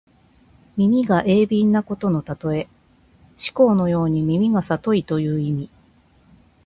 [0.77, 2.67] 耳が鋭敏なことのたとえ。
[3.35, 5.69] 師曠のように耳がさといという意味。